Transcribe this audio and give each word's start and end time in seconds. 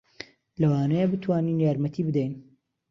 لەوانەیە 0.59 1.05
بتوانین 1.11 1.59
یارمەتی 1.65 2.05
بدەین. 2.07 2.33